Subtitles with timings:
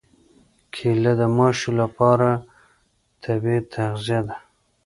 [0.73, 2.29] کېله د ماشو لپاره
[3.23, 4.35] طبیعي تغذیه ده.